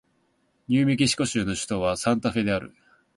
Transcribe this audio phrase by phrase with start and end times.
[0.67, 2.73] ニューメキシコ州の州都はサンタフェである